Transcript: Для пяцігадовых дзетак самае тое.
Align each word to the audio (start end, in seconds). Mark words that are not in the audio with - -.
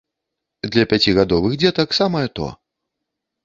Для 0.75 0.85
пяцігадовых 0.93 1.59
дзетак 1.67 1.95
самае 2.01 2.27
тое. 2.41 2.51